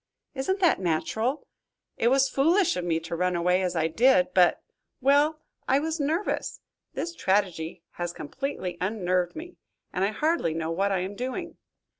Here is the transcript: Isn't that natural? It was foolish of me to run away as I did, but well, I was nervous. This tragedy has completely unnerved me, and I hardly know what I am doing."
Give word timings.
Isn't 0.33 0.59
that 0.61 0.79
natural? 0.79 1.45
It 1.95 2.07
was 2.07 2.27
foolish 2.27 2.75
of 2.75 2.83
me 2.83 2.99
to 3.01 3.15
run 3.15 3.35
away 3.35 3.61
as 3.61 3.75
I 3.75 3.87
did, 3.87 4.33
but 4.33 4.59
well, 4.99 5.39
I 5.67 5.77
was 5.77 5.99
nervous. 5.99 6.59
This 6.95 7.13
tragedy 7.13 7.83
has 7.91 8.11
completely 8.11 8.79
unnerved 8.81 9.35
me, 9.35 9.57
and 9.93 10.03
I 10.03 10.07
hardly 10.09 10.55
know 10.55 10.71
what 10.71 10.91
I 10.91 11.01
am 11.01 11.13
doing." 11.13 11.55